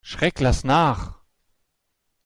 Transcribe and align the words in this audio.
Schreck 0.03 0.39
lass 0.39 0.63
nach! 0.63 1.19